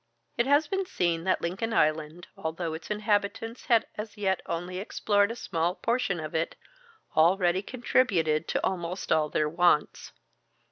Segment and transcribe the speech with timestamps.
[0.35, 5.29] It has been seen that Lincoln Island, although its inhabitants had as yet only explored
[5.29, 6.55] a small portion of it,
[7.15, 10.11] already contributed to almost all their wants.